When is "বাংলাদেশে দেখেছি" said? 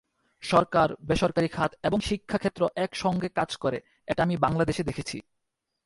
4.37-5.17